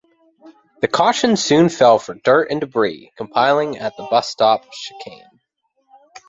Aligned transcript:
The 0.79 0.87
caution 0.87 1.37
soon 1.37 1.69
fell 1.69 1.99
for 1.99 2.15
dirt 2.15 2.49
and 2.49 2.59
debris 2.59 3.11
compiling 3.19 3.77
at 3.77 3.95
the 3.97 4.03
bus 4.09 4.27
stop 4.27 4.65
chicane. 4.73 5.39